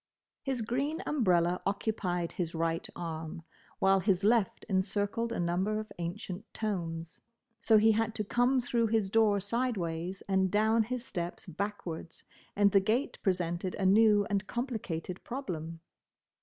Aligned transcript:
His 0.41 0.63
green 0.63 1.03
umbrella 1.05 1.61
occupied 1.63 2.31
his 2.31 2.55
right 2.55 2.87
arm, 2.95 3.43
while 3.77 3.99
his 3.99 4.23
left 4.23 4.65
encircled 4.67 5.31
a 5.31 5.39
number 5.39 5.79
of 5.79 5.91
ancient 5.99 6.51
tomes; 6.55 7.21
so 7.59 7.77
he 7.77 7.91
had 7.91 8.15
to 8.15 8.23
come 8.23 8.61
through 8.61 8.87
his 8.87 9.11
door 9.11 9.39
sideways 9.39 10.23
and 10.27 10.49
down 10.49 10.81
his 10.81 11.05
steps 11.05 11.45
backwards, 11.45 12.23
and 12.55 12.71
the 12.71 12.79
gate 12.79 13.19
presented 13.21 13.75
a 13.75 13.85
new 13.85 14.25
and 14.27 14.47
complicated 14.47 15.23
problem. 15.23 15.81